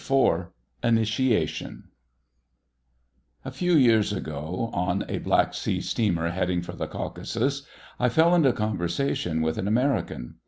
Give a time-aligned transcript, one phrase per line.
[0.03, 0.47] IV
[0.83, 1.89] INITIATION
[3.45, 7.67] A few years ago, on a Black Sea steamer heading for the Caucasus,
[7.99, 10.37] I fell into conversation with an American.